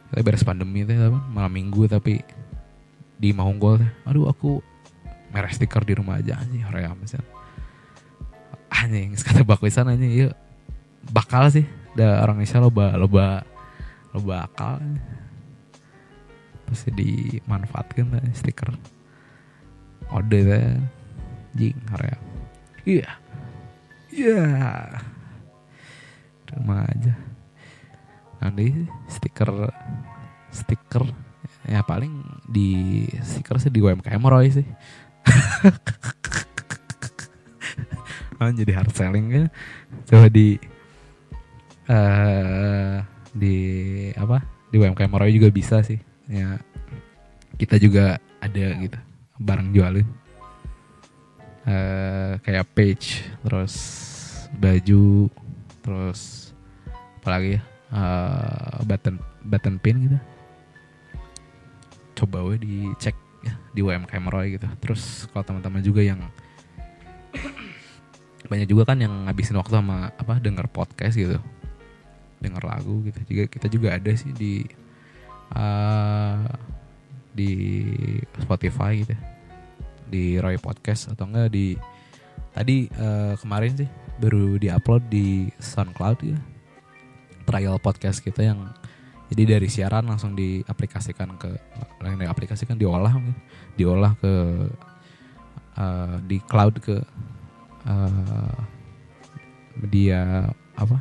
[0.10, 1.18] kita beres pandemi teh apa?
[1.30, 2.22] Malam minggu tapi
[3.20, 4.64] di Mahunggol aduh aku
[5.30, 6.64] merah stiker di rumah aja anjing.
[6.64, 7.39] Hoream misalnya
[8.86, 10.30] anjing sekata bakuisan anjing iya.
[11.10, 11.66] Bakal sih
[11.96, 13.26] da orang Indonesia loba loba
[14.16, 14.80] loba akal.
[16.70, 18.72] Pasti dimanfaatkan lah stiker.
[20.10, 20.66] Ode teh
[21.58, 22.22] jing hoream
[22.88, 23.10] iya.
[24.10, 24.42] Iya.
[26.50, 27.14] Rumah aja.
[28.42, 29.70] Nanti stiker
[30.50, 31.06] stiker
[31.70, 34.66] ya paling di stiker sih di UMKM Roy sih
[38.40, 39.46] oh, jadi hard selling kan
[40.08, 40.56] coba di
[41.90, 42.98] eh
[43.34, 43.58] di
[44.14, 45.98] apa di UMKM Roy juga bisa sih.
[46.30, 46.62] Ya
[47.58, 49.00] kita juga ada gitu
[49.42, 50.08] barang jualin.
[51.66, 53.76] Eh kayak page terus
[54.58, 55.30] baju
[55.84, 56.52] terus
[57.22, 57.62] apalagi ya
[57.94, 60.18] eh, button button pin gitu.
[62.24, 64.68] Coba we dicek ya di UMKM Roy gitu.
[64.80, 66.22] Terus kalau teman-teman juga yang
[68.50, 71.38] banyak juga kan yang ngabisin waktu sama apa denger podcast gitu.
[72.42, 73.20] Denger lagu gitu.
[73.30, 74.66] Juga kita juga ada sih di
[75.54, 76.40] eh,
[77.32, 77.52] di
[78.42, 79.16] Spotify gitu.
[80.10, 81.78] Di Roy Podcast atau enggak di
[82.52, 86.38] tadi eh, kemarin sih baru diupload di SoundCloud ya
[87.48, 88.70] trial podcast kita yang
[89.30, 91.50] jadi dari siaran langsung diaplikasikan ke
[92.06, 93.34] yang diaplikasikan diolah gitu.
[93.78, 94.34] diolah ke
[95.78, 97.00] eh, di cloud ke
[97.90, 98.56] eh,
[99.82, 100.46] media
[100.78, 100.98] apa?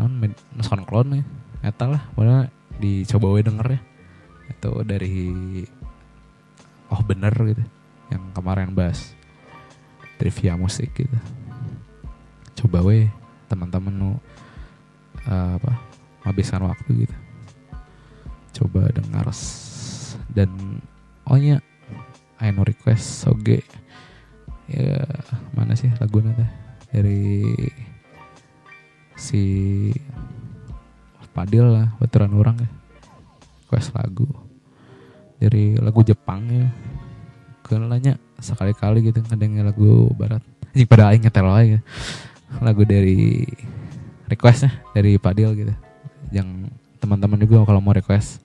[0.00, 1.24] Non med- SoundCloud nih.
[1.62, 2.50] Eta lah pokoknya
[2.80, 3.80] dicoba we denger ya.
[4.50, 5.28] Itu dari
[6.92, 7.64] oh bener gitu
[8.12, 9.14] yang kemarin bahas
[10.16, 11.18] trivia musik gitu.
[12.64, 13.08] Coba we
[13.46, 14.10] teman-teman nu
[15.28, 15.72] eh, apa
[16.24, 17.16] habiskan waktu gitu.
[18.62, 19.28] Coba dengar
[20.32, 20.50] dan
[21.28, 21.60] oh nya
[22.42, 23.62] Aino request oge
[24.72, 25.04] ya
[25.52, 26.50] mana sih lagunya teh?
[26.92, 27.52] Dari
[29.14, 29.42] si
[31.32, 32.70] Padil lah baturan orang ya.
[33.64, 34.28] Request lagu.
[35.40, 36.68] Dari lagu Jepang ya.
[37.64, 40.44] Kenalnya sekali-kali gitu kadangnya lagu barat.
[40.72, 41.78] Ini pada aing ngetel aja
[42.60, 43.48] lagu dari
[44.28, 45.72] requestnya dari Padil gitu.
[46.32, 46.68] Yang
[47.00, 48.44] teman-teman juga kalau mau request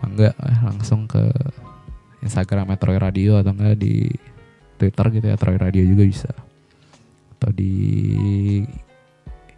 [0.00, 0.32] enggak
[0.64, 1.20] langsung ke
[2.24, 4.08] Instagram Troy Radio atau enggak di
[4.80, 6.32] Twitter gitu ya Troy Radio juga bisa.
[7.36, 7.74] Atau di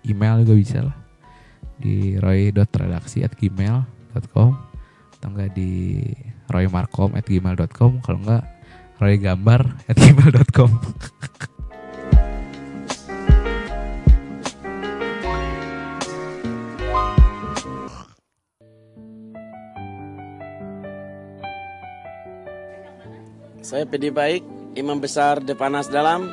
[0.03, 0.97] email juga bisa lah.
[1.79, 4.51] Di roy.redaksi at gmail.com
[5.23, 6.03] atau enggak di
[6.51, 8.43] roymarkom at gmail.com kalau enggak
[8.99, 10.71] roy gambar at gmail.com
[23.63, 26.33] Saya PD Baik, Imam Besar Depanas Dalam,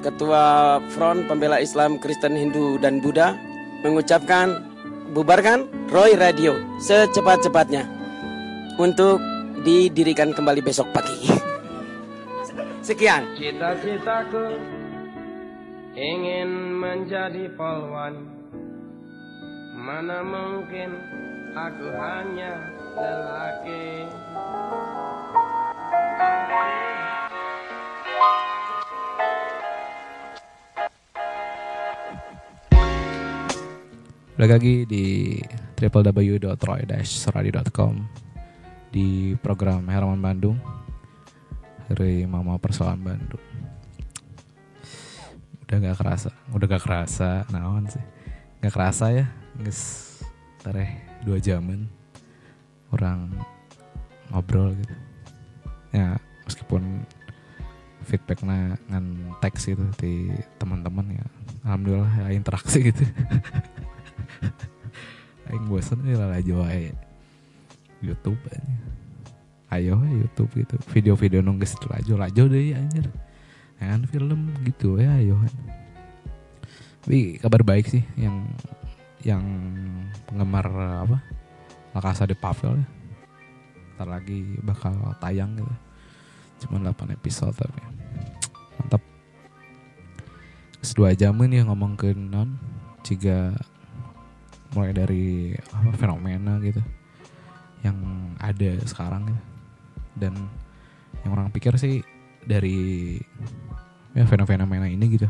[0.00, 3.36] Ketua Front Pembela Islam Kristen Hindu dan Buddha,
[3.84, 4.64] mengucapkan
[5.12, 7.84] bubarkan Roy Radio secepat-cepatnya
[8.80, 9.20] untuk
[9.60, 11.28] didirikan kembali besok pagi.
[12.86, 13.28] Sekian.
[13.36, 14.56] Cita-citaku
[15.92, 18.24] ingin menjadi polwan.
[19.76, 20.96] Mana mungkin
[21.52, 22.52] aku hanya
[22.96, 24.08] lelaki.
[34.36, 35.40] Balik lagi di
[35.80, 37.94] www.roy-radio.com
[38.92, 40.60] di program Herman Bandung
[41.88, 43.40] dari Mama Persoalan Bandung.
[45.64, 48.04] Udah gak kerasa, udah gak kerasa, naon sih?
[48.60, 49.24] Gak kerasa ya,
[49.56, 50.20] nges
[50.60, 51.88] tareh dua jaman
[52.92, 53.32] orang
[54.28, 54.92] ngobrol gitu.
[55.96, 57.08] Ya meskipun
[58.04, 60.28] feedbacknya ngan teks gitu di
[60.60, 61.26] teman-teman ya,
[61.64, 63.00] alhamdulillah ya interaksi gitu.
[65.50, 66.94] Aing bosen nih lah Jawa ya.
[68.02, 68.74] YouTube aja.
[69.74, 70.76] Ayo YouTube gitu.
[70.94, 73.06] Video-video nunggu lajo lajo deh anjir.
[73.76, 75.38] Kan film gitu ya ayo.
[77.02, 78.46] Tapi kabar baik sih yang
[79.22, 79.42] yang
[80.26, 80.66] penggemar
[81.06, 81.18] apa?
[81.94, 82.86] La Casa de Papel ya.
[83.96, 85.74] Ntar lagi bakal tayang gitu.
[86.66, 87.82] Cuma 8 episode tapi
[88.80, 89.02] mantap.
[90.96, 92.56] Dua jam nih ngomong ke non
[93.04, 93.52] Ciga
[94.76, 96.84] mulai dari apa fenomena gitu
[97.80, 97.96] yang
[98.36, 99.42] ada sekarang gitu.
[100.20, 100.34] dan
[101.24, 102.04] yang orang pikir sih
[102.44, 103.16] dari
[104.12, 105.28] ya fenomena ini gitu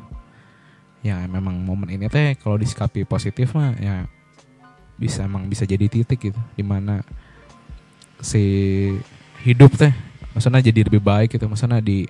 [1.07, 4.11] ya memang momen ini teh kalau disikapi positif mah ya
[4.99, 7.05] bisa emang bisa jadi titik gitu di mana
[8.19, 8.43] si
[9.45, 9.93] hidup teh
[10.35, 12.09] maksudnya jadi lebih baik gitu maksudnya di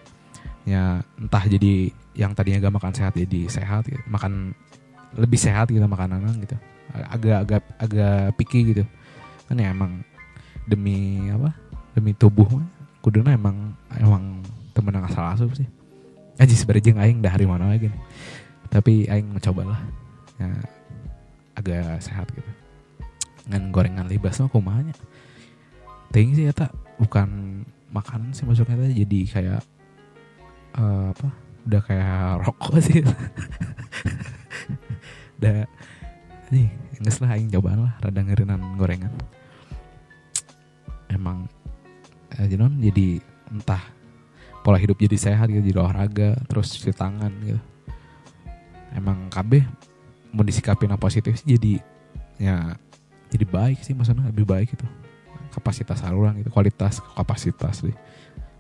[0.67, 4.01] ya entah jadi yang tadinya gak makan sehat jadi sehat gitu.
[4.09, 4.57] makan
[5.15, 6.57] lebih sehat gitu makanan gitu
[7.11, 8.85] agak agak picky gitu.
[9.47, 10.03] Kan ya emang
[10.67, 11.53] demi apa?
[11.93, 12.49] Demi tubuh
[13.01, 14.43] kuduna emang emang
[14.75, 15.69] temen yang asal asup sih.
[16.37, 17.89] Aja sebenarnya aing dah hari mana lagi
[18.69, 19.81] tapi aing mencoba lah.
[20.37, 20.51] Ya
[21.57, 22.51] agak sehat gitu.
[23.47, 24.93] Dengan gorengan libas mah kumanya
[26.15, 27.61] ting sih ya tak bukan
[27.93, 29.61] makanan sih maksudnya teh jadi kayak
[30.77, 31.29] eh, apa?
[31.67, 33.03] Udah kayak rokok sih.
[35.37, 35.69] Udah
[36.51, 36.71] nih
[37.03, 39.13] nges lah aing cobaan lah rada ngerinan gorengan.
[41.11, 41.47] Emang
[42.37, 43.83] eh, jadi entah
[44.67, 47.61] pola hidup jadi sehat gitu jadi olahraga terus cuci tangan gitu.
[48.95, 49.63] Emang KB
[50.35, 51.79] mau disikapin yang positif sih jadi
[52.37, 52.75] ya
[53.31, 54.87] jadi baik sih maksudnya lebih baik gitu.
[55.55, 57.97] Kapasitas saluran gitu kualitas kapasitas deh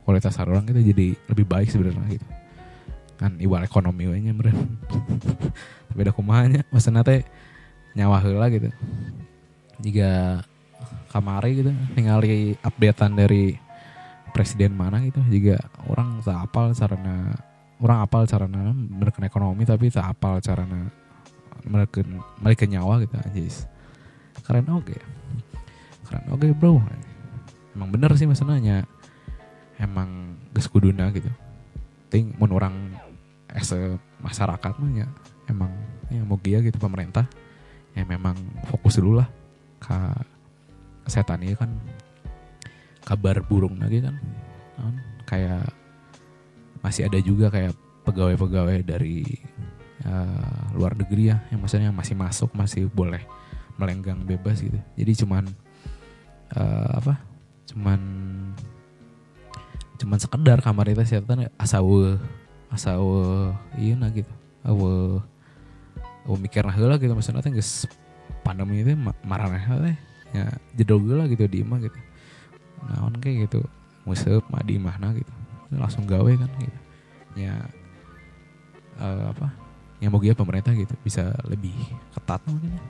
[0.06, 2.26] kualitas saluran kita jadi lebih baik sebenarnya gitu.
[3.16, 4.78] Kan ibarat ekonomi we nya meureun
[5.90, 7.24] tapi ada kumanya maksudnya teh
[7.96, 8.68] nyawa heula gitu.
[9.80, 10.44] Jika
[11.08, 13.56] kamari gitu ningali updatean dari
[14.36, 15.24] presiden mana gitu.
[15.32, 15.56] Juga
[15.88, 17.32] orang tak apal carana
[17.80, 20.92] orang apal carana mereka ekonomi tapi tak apal carana
[21.64, 22.04] mereka
[22.44, 23.64] mereka nyawa gitu anjis.
[24.44, 24.96] Keren oke.
[26.04, 26.84] Keren oke bro.
[27.72, 28.84] Emang bener sih maksudnya
[29.80, 31.32] emang geus kuduna gitu.
[32.12, 32.92] Ting mun orang
[33.56, 33.60] a
[34.20, 35.08] masyarakat mah ya
[35.48, 35.72] emang
[36.12, 37.24] ya mau gitu pemerintah
[37.96, 38.36] ya memang
[38.68, 39.28] fokus dulu lah
[39.80, 39.96] ke
[41.08, 41.72] kesehatan ini kan.
[43.06, 44.20] Kabar burung lagi kan.
[44.76, 45.64] Kan, kayak
[46.84, 47.72] masih ada juga kayak
[48.06, 49.24] pegawai-pegawai dari
[50.04, 53.24] eh, luar negeri ya yang maksudnya masih masuk masih boleh
[53.80, 54.78] melenggang bebas gitu.
[54.94, 55.44] Jadi cuman
[56.54, 57.18] eh, apa?
[57.72, 58.00] Cuman
[59.96, 62.20] cuman sekedar kamar itu setan asawe
[62.68, 63.24] asawe
[63.80, 64.30] iya nah gitu.
[64.66, 65.22] Awe
[66.34, 67.14] mikir nah heula gitu.
[67.14, 67.86] Maksudnya teh geus
[68.42, 69.96] pandemi itu ma- marah teh
[70.34, 70.50] ya.
[70.74, 71.98] Jedol heula gitu di imah gitu.
[72.90, 73.62] Naon kayak gitu
[74.02, 75.30] museup mah di imahna gitu.
[75.70, 76.78] Langsung gawe kan gitu.
[77.38, 77.54] Ya
[78.98, 79.54] eh, apa
[80.02, 81.72] yang mau pemerintah gitu bisa lebih
[82.18, 82.84] ketat mungkin ya.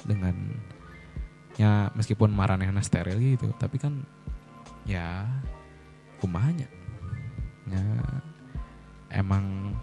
[0.00, 0.34] Dengan
[1.60, 4.00] ya meskipun maranehna steril gitu tapi kan
[4.88, 5.28] ya
[6.22, 6.68] kumahanya
[7.68, 7.84] ya
[9.12, 9.76] emang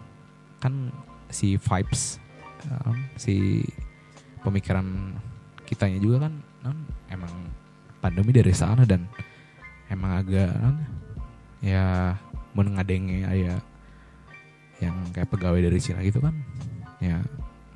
[0.58, 0.90] kan
[1.30, 2.18] si vibes
[2.66, 3.64] um, si
[4.42, 5.14] pemikiran
[5.68, 6.78] kitanya juga kan non,
[7.12, 7.32] emang
[7.98, 9.04] pandemi dari sana dan
[9.92, 10.76] emang agak non,
[11.60, 12.14] ya
[12.56, 13.60] mengadenge aya
[14.78, 16.34] yang kayak pegawai dari Cina gitu kan.
[17.02, 17.22] Ya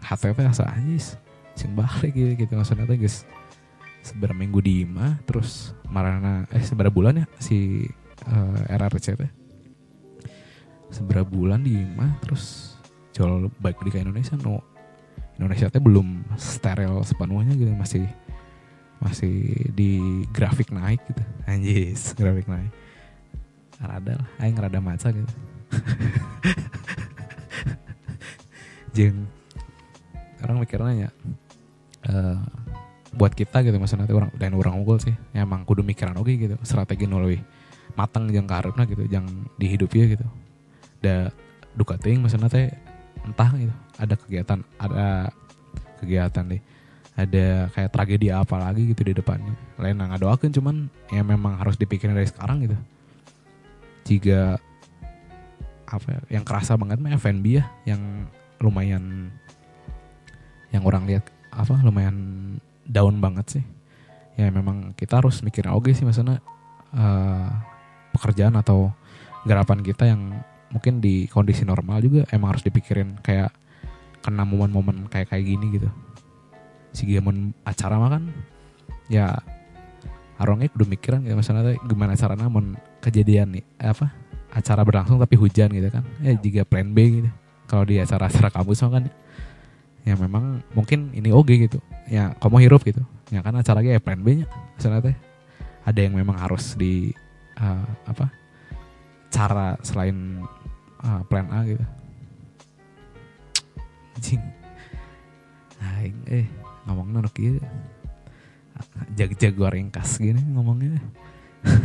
[0.03, 1.19] HTT asa aja
[1.55, 2.53] sing balik gitu, gitu.
[2.59, 3.27] Maksudnya teh guys
[4.03, 7.87] seberapa minggu di imah terus marana eh seberapa bulan ya si
[8.27, 9.31] eh, RRC teh
[10.91, 12.75] seberapa bulan di imah terus
[13.15, 14.59] jual balik di ke Indonesia no
[15.43, 18.07] Indonesia teh belum steril sepenuhnya gitu masih
[19.03, 21.23] masih di grafik naik gitu.
[21.51, 22.15] Anjis.
[22.15, 22.71] Grafik naik.
[23.83, 25.35] Rada lah aing rada maca gitu.
[28.97, 29.27] Jeng
[30.43, 31.11] orang mikirnya ya
[32.07, 32.39] eh,
[33.15, 36.59] buat kita gitu maksudnya orang dan orang unggul sih ya emang kudu mikiran oke gitu
[36.67, 37.39] strategi nu leuwih
[37.95, 39.27] matang jeung kaharepna gitu yang
[39.59, 40.27] dihidupi gitu.
[41.03, 41.35] Da
[41.75, 42.69] duka teuing maksudnya teh
[43.27, 43.75] entah gitu.
[43.99, 45.31] Ada kegiatan ada
[46.03, 46.63] kegiatan deh.
[47.13, 49.53] Ada kayak tragedi apa lagi gitu di depannya.
[49.77, 50.77] Lain nggak doakan cuman
[51.13, 52.77] ya memang harus dipikirin dari sekarang gitu.
[54.03, 54.59] Jika
[55.93, 58.01] apa ya, yang kerasa banget mah FNB ya yang
[58.65, 59.29] lumayan
[60.73, 62.17] yang orang lihat apa lumayan
[62.89, 63.65] down banget sih.
[64.41, 66.41] Ya memang kita harus mikirin oke sih maksudnya
[66.97, 67.49] eh,
[68.17, 68.89] pekerjaan atau
[69.45, 70.41] garapan kita yang
[70.73, 73.53] mungkin di kondisi normal juga emang harus dipikirin kayak
[74.25, 75.89] kena momen-momen kayak kayak gini gitu.
[76.97, 78.25] Si momen acara mah kan
[79.13, 79.37] ya
[80.41, 84.11] arongnya udah mikiran gitu misalnya gimana caranya mun kejadian nih apa
[84.53, 86.05] acara berlangsung tapi hujan gitu kan.
[86.25, 87.31] Ya juga plan B gitu.
[87.69, 89.05] Kalau di acara-acara kampus mah kan
[90.03, 91.79] ya memang mungkin ini oke gitu.
[92.09, 93.05] Ya kamu hirup gitu.
[93.29, 94.47] Ya kan acara lagi ya plan B nya
[94.77, 95.17] misalnya teh
[95.83, 97.11] ada yang memang harus di
[97.59, 98.31] eh, apa
[99.33, 100.45] cara selain
[101.03, 101.85] eh, plan A gitu.
[104.19, 104.43] Anjing.
[105.83, 106.47] Aing eh
[106.87, 107.59] ngomongnya nu kieu.
[109.15, 110.99] Jag-jag gorengkas gini ngomongnya.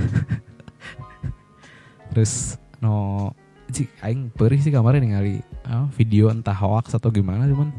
[2.13, 3.29] Terus no
[3.67, 7.69] cik aing perih sih kemarin ningali ah, video entah hoax atau gimana cuman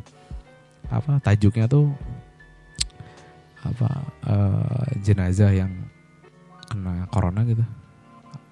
[0.93, 1.89] apa tajuknya tuh
[3.65, 3.89] apa
[4.29, 5.73] eh, jenazah yang
[6.69, 7.65] kena corona gitu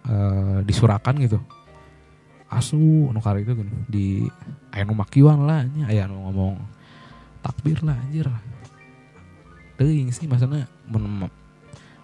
[0.09, 1.39] eh disurakan gitu
[2.47, 4.07] asu nu itu gini, di
[4.71, 6.63] aya nu makiwan lah nya aya nu ngomong
[7.43, 8.31] takbir lah anjir.
[9.77, 11.29] Teuing sih maksudnya mun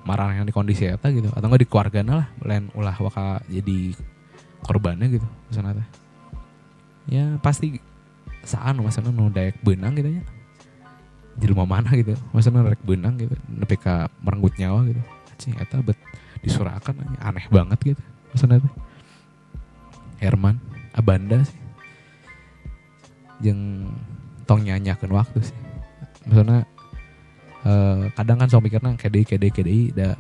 [0.03, 3.95] marah yang di kondisi eta gitu atau enggak di keluargana lah lain ulah waka jadi
[4.67, 5.89] korbannya gitu maksudnya teh.
[7.07, 7.79] Ya pasti
[8.43, 10.23] saan maksudnya nu daek benang gitu ya
[11.33, 15.01] di rumah mana gitu maksudnya daek benang gitu nepi ka merenggut nyawa gitu.
[15.33, 15.99] Anjing eta bet
[16.43, 17.21] disurakan anjing.
[17.23, 18.03] aneh banget gitu
[18.35, 18.75] maksudnya teh
[20.23, 20.63] Herman
[20.95, 21.59] Abanda sih.
[23.43, 23.91] Jeung
[24.47, 25.59] tong nyanyakeun waktu sih.
[26.31, 26.63] Maksudnya
[27.67, 30.15] eh, kadang kan sok mikirna kede kede kede da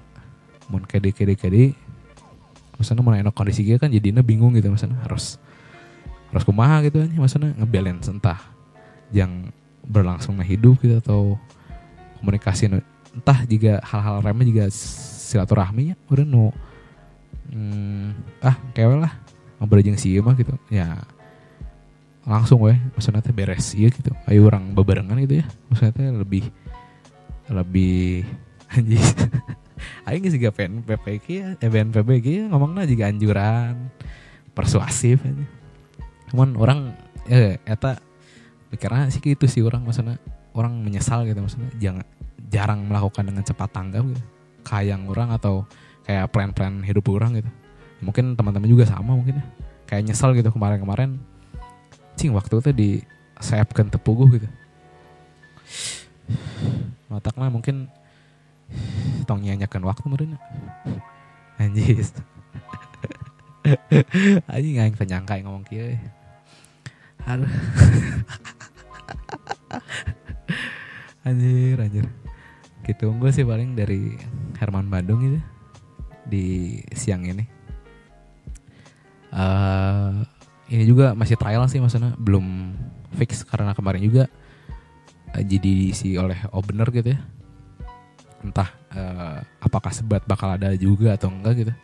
[0.67, 1.79] mun kede kede kede.
[2.75, 4.99] Maksudnya mun enak kondisi gitu kan jadinya bingung gitu maksudnya.
[5.07, 5.39] Harus
[6.33, 8.41] harus kumaha gitu aja maksudnya ngebalance entah
[9.13, 9.53] yang
[9.85, 11.37] berlangsung hidup gitu atau
[12.25, 12.73] komunikasi
[13.13, 16.49] entah juga hal-hal remeh juga silaturahmi ya udah nu
[17.53, 19.13] hmm, ah kewe lah
[19.63, 20.59] ngobrol jeung si ieu mah gitu.
[20.67, 20.99] Ya
[22.27, 24.11] langsung weh maksudnya teh beres iya gitu.
[24.27, 25.47] Ayo orang bebarengan gitu ya.
[25.71, 26.45] Maksudnya teh lebih
[27.47, 28.27] lebih
[28.75, 29.07] anjing.
[30.07, 33.91] Aing geus juga PNPP ki ya eh, BNPB ki ya, juga anjuran
[34.53, 35.47] persuasif aja
[36.33, 36.97] cuman orang
[37.29, 38.01] eh eta
[38.73, 40.17] pikirnya sih gitu sih orang maksudnya
[40.57, 42.07] orang menyesal gitu maksudnya jangan
[42.49, 44.23] jarang melakukan dengan cepat tanggap gitu.
[44.63, 45.67] Kayak orang atau
[46.07, 47.51] kayak plan-plan hidup orang gitu
[48.03, 49.47] mungkin teman-teman juga sama mungkin ya.
[49.87, 51.23] Kayak nyesal gitu kemarin-kemarin.
[52.19, 52.91] Cing waktu itu di
[53.39, 54.49] sayapkan tepuguh gitu.
[57.09, 57.89] Otaknya mungkin
[59.29, 60.37] tong nyanyakan waktu meureun
[61.61, 62.17] anjis.
[64.51, 65.95] Anjing aing penyangka yang ngomong kieu.
[67.29, 67.47] Aduh
[71.29, 72.07] anjir anjir.
[72.83, 74.19] Gitu gue sih paling dari
[74.59, 75.39] Herman Bandung gitu
[76.27, 77.45] di siang ini
[79.33, 80.13] eh
[80.73, 82.17] ini juga masih trial sih maksudnya.
[82.17, 82.73] Belum
[83.17, 84.25] fix karena kemarin juga
[85.37, 87.21] eh, jadi diisi oleh opener gitu ya.
[88.41, 91.75] Entah eh, apakah sebat bakal ada juga atau enggak gitu.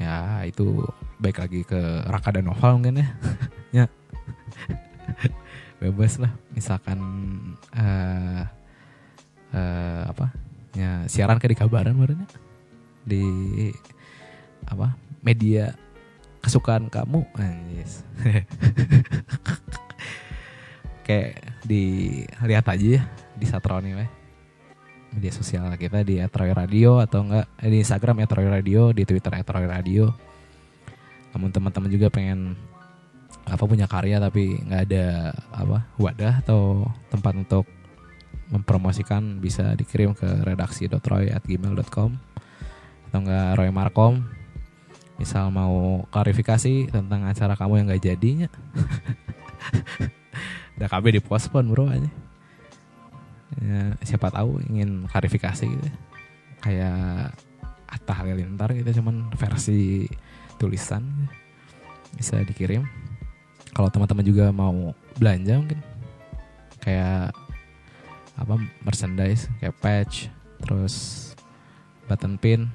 [0.00, 0.88] Ya itu
[1.22, 1.78] baik lagi ke
[2.08, 3.08] Raka dan Noval mungkin ya.
[3.72, 3.88] Ya.
[5.80, 7.00] Bebas lah misalkan
[7.72, 8.44] eh
[9.56, 10.28] eh, apa?
[10.76, 12.28] Ya siaran ke di kabaran barunya
[13.08, 13.24] di
[14.68, 14.92] apa?
[15.24, 15.72] Media
[16.42, 17.22] kesukaan kamu.
[17.38, 18.02] Anjis.
[21.06, 23.02] Kayak dilihat aja ya
[23.38, 24.10] di Satroni weh.
[25.12, 29.38] Media sosial kita di Etroy Radio atau enggak eh, di Instagram Etroy Radio di Twitter
[29.38, 30.32] Etroy Radio
[31.32, 32.54] namun teman-teman juga pengen
[33.48, 37.64] apa punya karya tapi nggak ada apa wadah atau tempat untuk
[38.52, 42.10] mempromosikan bisa dikirim ke redaksi.roy@gmail.com
[43.08, 44.28] atau enggak Roy Markom
[45.22, 48.48] misal mau klarifikasi tentang acara kamu yang gak jadinya.
[50.74, 52.10] Udah KB di postpone bro aja.
[53.62, 55.86] Ya, siapa tahu ingin klarifikasi gitu.
[55.86, 55.94] Ya.
[56.62, 56.98] kayak
[57.86, 60.10] Atta Halilintar gitu cuman versi
[60.58, 61.06] tulisan.
[61.06, 61.38] Gitu.
[62.12, 62.82] bisa dikirim.
[63.72, 64.90] Kalau teman-teman juga mau
[65.22, 65.78] belanja mungkin.
[66.82, 67.30] Kayak
[68.34, 70.26] apa merchandise kayak patch
[70.64, 71.30] terus
[72.10, 72.66] button pin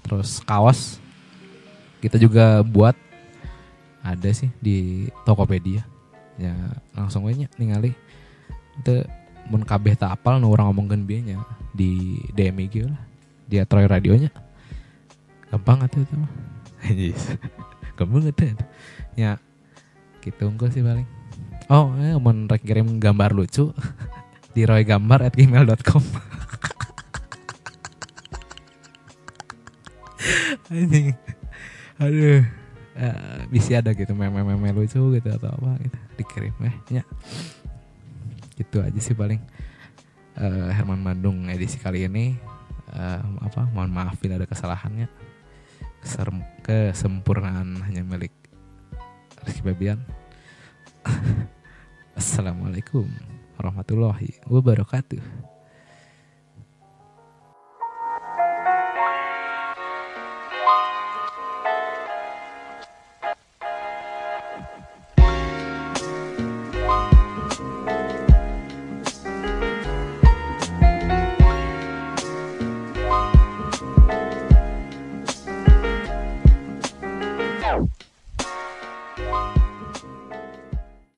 [0.00, 1.02] terus kaos
[2.04, 2.92] kita juga buat
[4.04, 5.80] ada sih di Tokopedia.
[6.36, 6.52] Ya
[6.92, 7.96] langsung aja ningali
[8.76, 9.06] itu
[9.48, 11.40] mun kabeh tak apal nu orang ngomongkeun bieu nya
[11.72, 13.00] di DM IG lah.
[13.48, 14.28] Di Troy radionya
[15.48, 16.32] gampang atuh itu mah.
[17.96, 18.52] Gampang atuh
[19.16, 19.40] ya
[20.20, 21.08] gitu enggak sih paling.
[21.72, 23.72] Oh eh mun rek kirim gambar lucu.
[24.54, 26.04] Di roygambar at gmail.com
[30.74, 31.14] anjing
[31.98, 32.42] aduh.
[32.94, 37.02] Eh, bisa ada gitu meme-meme lucu gitu atau apa gitu dikirim eh ya.
[38.54, 39.42] Gitu aja sih paling.
[40.38, 42.38] Eh, Herman Bandung edisi kali ini.
[42.94, 45.10] Eh, apa mohon maaf bila ada kesalahannya.
[46.04, 48.30] Keser- kesempurnaan hanya milik
[49.44, 50.04] Rizky Babian
[52.20, 53.08] Assalamualaikum
[53.56, 55.53] warahmatullahi wabarakatuh